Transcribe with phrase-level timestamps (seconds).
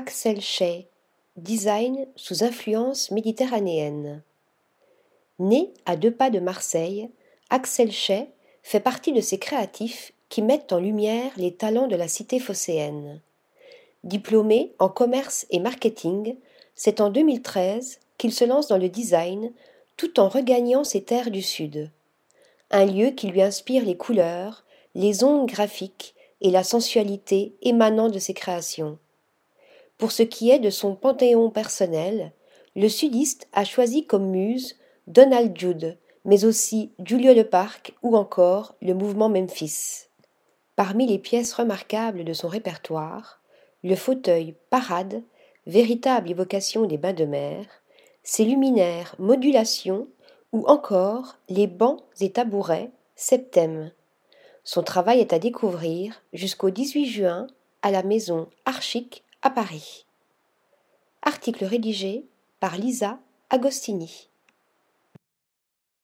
[0.00, 0.86] Axel Shay,
[1.36, 4.22] design sous influence méditerranéenne.
[5.40, 7.10] Né à deux pas de Marseille,
[7.50, 8.28] Axel Shay
[8.62, 13.20] fait partie de ces créatifs qui mettent en lumière les talents de la cité phocéenne.
[14.04, 16.36] Diplômé en commerce et marketing,
[16.76, 19.52] c'est en 2013 qu'il se lance dans le design
[19.96, 21.90] tout en regagnant ses terres du Sud.
[22.70, 28.20] Un lieu qui lui inspire les couleurs, les ondes graphiques et la sensualité émanant de
[28.20, 28.96] ses créations.
[29.98, 32.32] Pour ce qui est de son panthéon personnel,
[32.76, 34.76] le sudiste a choisi comme muse
[35.08, 40.06] Donald Judd, mais aussi Julio Le Parc ou encore le mouvement Memphis.
[40.76, 43.40] Parmi les pièces remarquables de son répertoire,
[43.82, 45.22] le fauteuil Parade,
[45.66, 47.66] véritable évocation des bains de mer,
[48.22, 50.06] ses luminaires Modulation
[50.52, 53.90] ou encore les bancs et tabourets Septem.
[54.62, 57.48] Son travail est à découvrir jusqu'au 18 juin
[57.82, 60.04] à la maison Archic à Paris.
[61.22, 62.26] Article rédigé
[62.60, 63.18] par Lisa
[63.48, 64.28] Agostini.